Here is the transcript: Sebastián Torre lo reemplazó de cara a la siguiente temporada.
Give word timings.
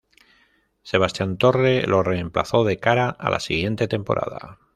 Sebastián 0.81 1.37
Torre 1.37 1.83
lo 1.85 2.01
reemplazó 2.01 2.63
de 2.63 2.79
cara 2.79 3.07
a 3.09 3.29
la 3.29 3.39
siguiente 3.39 3.87
temporada. 3.87 4.57